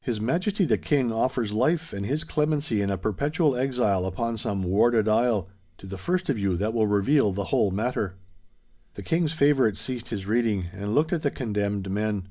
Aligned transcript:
His 0.00 0.20
Majesty 0.20 0.64
the 0.64 0.76
King 0.76 1.12
offers 1.12 1.52
life 1.52 1.92
and 1.92 2.04
his 2.04 2.24
clemency 2.24 2.82
in 2.82 2.90
a 2.90 2.98
perpetual 2.98 3.54
exile 3.54 4.04
upon 4.04 4.36
some 4.36 4.64
warded 4.64 5.06
isle, 5.06 5.48
to 5.78 5.86
the 5.86 5.96
first 5.96 6.28
of 6.28 6.36
you 6.36 6.56
that 6.56 6.74
will 6.74 6.88
reveal 6.88 7.30
the 7.30 7.44
whole 7.54 7.70
matter.' 7.70 8.16
The 8.94 9.04
King's 9.04 9.32
favourite 9.32 9.76
ceased 9.76 10.08
his 10.08 10.26
reading, 10.26 10.70
and 10.72 10.92
looked 10.92 11.12
at 11.12 11.22
the 11.22 11.30
condemned 11.30 11.88
men. 11.88 12.26